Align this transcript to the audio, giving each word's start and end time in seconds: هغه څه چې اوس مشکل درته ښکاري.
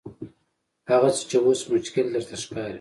هغه 0.89 1.09
څه 1.17 1.23
چې 1.29 1.37
اوس 1.45 1.59
مشکل 1.73 2.05
درته 2.13 2.35
ښکاري. 2.41 2.69